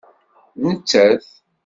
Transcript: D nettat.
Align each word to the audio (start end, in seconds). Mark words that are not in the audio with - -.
D 0.61 0.63
nettat. 0.69 1.27